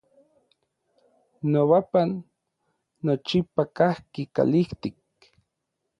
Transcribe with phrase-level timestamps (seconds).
[1.51, 2.09] Nobapan
[3.05, 4.97] nochipa kajki kalijtik.